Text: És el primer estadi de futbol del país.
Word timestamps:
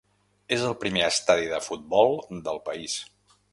És 0.55 0.63
el 0.69 0.73
primer 0.83 1.03
estadi 1.09 1.53
de 1.53 1.61
futbol 1.67 2.19
del 2.51 2.61
país. 2.71 2.99